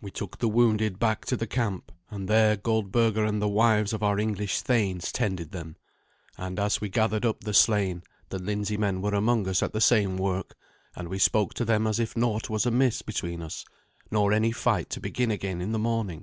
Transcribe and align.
We 0.00 0.12
took 0.12 0.38
the 0.38 0.46
wounded 0.48 1.00
back 1.00 1.24
to 1.24 1.36
the 1.36 1.48
camp, 1.48 1.90
and 2.08 2.28
there 2.28 2.56
Goldberga 2.56 3.26
and 3.28 3.42
the 3.42 3.48
wives 3.48 3.92
of 3.92 4.00
our 4.00 4.16
English 4.16 4.60
thanes 4.60 5.10
tended 5.10 5.50
them; 5.50 5.74
and 6.38 6.60
as 6.60 6.80
we 6.80 6.88
gathered 6.88 7.26
up 7.26 7.42
the 7.42 7.52
slain 7.52 8.04
the 8.28 8.38
Lindsey 8.38 8.76
men 8.76 9.02
were 9.02 9.12
among 9.12 9.48
us 9.48 9.64
at 9.64 9.72
the 9.72 9.80
same 9.80 10.18
work, 10.18 10.54
and 10.94 11.08
we 11.08 11.18
spoke 11.18 11.52
to 11.54 11.64
them 11.64 11.84
as 11.88 11.98
if 11.98 12.16
naught 12.16 12.48
was 12.48 12.64
amiss 12.64 13.02
between 13.02 13.42
us, 13.42 13.64
nor 14.08 14.32
any 14.32 14.52
fight 14.52 14.88
to 14.90 15.00
begin 15.00 15.32
again 15.32 15.60
in 15.60 15.72
the 15.72 15.80
morning. 15.80 16.22